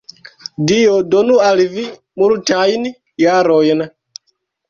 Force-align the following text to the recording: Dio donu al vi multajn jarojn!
Dio 0.69 0.93
donu 1.15 1.35
al 1.49 1.59
vi 1.75 1.83
multajn 2.23 2.87
jarojn! 3.25 3.85